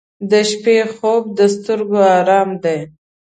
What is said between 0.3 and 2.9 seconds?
شپې خوب د سترګو آرام دی.